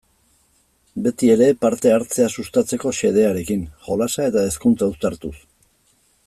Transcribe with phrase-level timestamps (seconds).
[1.07, 5.35] Beti ere parte-hartzea sustatzeko xedearekin, jolasa eta hezkuntza uztartuz.